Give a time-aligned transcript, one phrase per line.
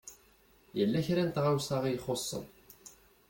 [0.77, 2.45] Yella kra n tɣawsa i ixuṣṣen.